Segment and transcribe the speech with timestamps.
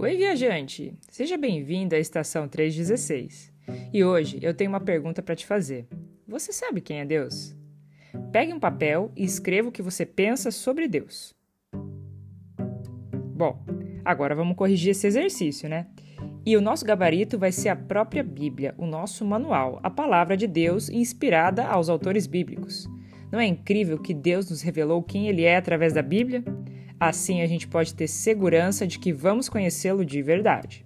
[0.00, 0.94] Oi, viajante!
[1.10, 3.52] Seja bem-vindo à estação 316.
[3.92, 5.88] E hoje eu tenho uma pergunta para te fazer.
[6.24, 7.52] Você sabe quem é Deus?
[8.30, 11.34] Pegue um papel e escreva o que você pensa sobre Deus.
[13.34, 13.60] Bom,
[14.04, 15.88] agora vamos corrigir esse exercício, né?
[16.46, 20.46] E o nosso gabarito vai ser a própria Bíblia, o nosso manual, a palavra de
[20.46, 22.86] Deus inspirada aos autores bíblicos.
[23.32, 26.44] Não é incrível que Deus nos revelou quem Ele é através da Bíblia?
[27.00, 30.84] Assim a gente pode ter segurança de que vamos conhecê-lo de verdade.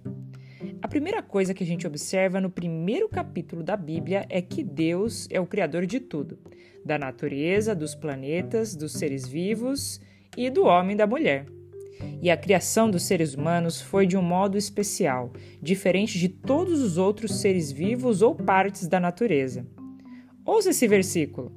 [0.81, 5.27] A primeira coisa que a gente observa no primeiro capítulo da Bíblia é que Deus
[5.31, 6.37] é o Criador de tudo:
[6.85, 9.99] da natureza, dos planetas, dos seres vivos
[10.37, 11.47] e do homem e da mulher.
[12.21, 16.97] E a criação dos seres humanos foi de um modo especial, diferente de todos os
[16.97, 19.65] outros seres vivos ou partes da natureza.
[20.45, 21.51] Ouça esse versículo.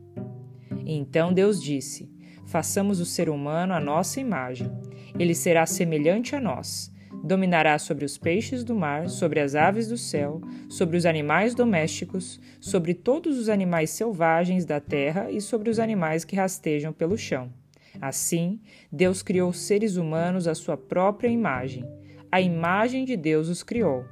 [0.86, 2.08] Então Deus disse:
[2.46, 4.70] Façamos o ser humano à nossa imagem.
[5.18, 6.92] Ele será semelhante a nós.
[7.22, 12.40] Dominará sobre os peixes do mar, sobre as aves do céu, sobre os animais domésticos,
[12.60, 17.52] sobre todos os animais selvagens da terra e sobre os animais que rastejam pelo chão.
[18.00, 18.60] Assim,
[18.92, 21.84] Deus criou seres humanos à sua própria imagem.
[22.30, 24.04] A imagem de Deus os criou.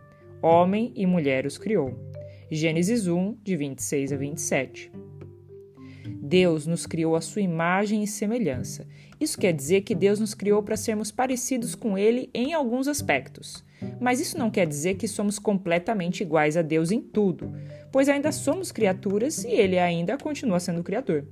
[0.43, 1.95] Homem e mulher os criou.
[2.51, 4.93] Gênesis 1, de 26 a 27.
[6.25, 8.87] Deus nos criou a sua imagem e semelhança.
[9.21, 13.63] Isso quer dizer que Deus nos criou para sermos parecidos com Ele em alguns aspectos.
[14.01, 17.53] Mas isso não quer dizer que somos completamente iguais a Deus em tudo,
[17.93, 21.27] pois ainda somos criaturas e Ele ainda continua sendo Criador.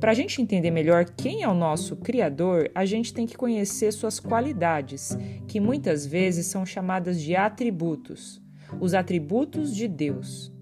[0.00, 3.92] Para a gente entender melhor quem é o nosso Criador, a gente tem que conhecer
[3.92, 5.16] suas qualidades,
[5.46, 8.42] que muitas vezes são chamadas de atributos
[8.80, 10.52] os atributos de Deus.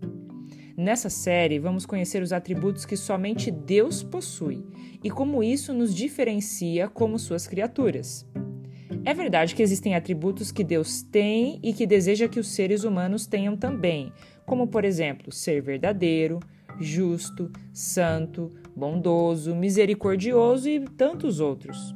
[0.77, 4.63] Nessa série, vamos conhecer os atributos que somente Deus possui
[5.03, 8.27] e como isso nos diferencia como suas criaturas.
[9.03, 13.27] É verdade que existem atributos que Deus tem e que deseja que os seres humanos
[13.27, 14.13] tenham também,
[14.45, 16.41] como, por exemplo, ser verdadeiro,
[16.79, 21.95] justo, santo, bondoso, misericordioso e tantos outros.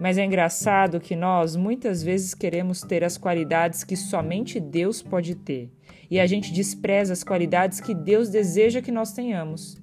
[0.00, 5.34] Mas é engraçado que nós muitas vezes queremos ter as qualidades que somente Deus pode
[5.34, 5.70] ter,
[6.10, 9.78] e a gente despreza as qualidades que Deus deseja que nós tenhamos.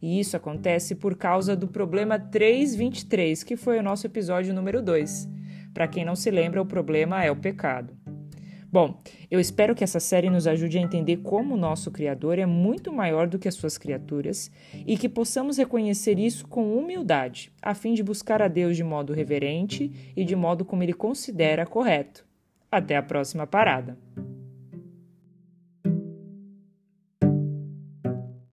[0.00, 5.28] E isso acontece por causa do problema 323, que foi o nosso episódio número 2.
[5.74, 7.97] Para quem não se lembra, o problema é o pecado.
[8.70, 12.44] Bom, eu espero que essa série nos ajude a entender como o nosso Criador é
[12.44, 14.50] muito maior do que as suas criaturas
[14.86, 19.14] e que possamos reconhecer isso com humildade, a fim de buscar a Deus de modo
[19.14, 22.26] reverente e de modo como ele considera correto.
[22.70, 23.96] Até a próxima parada!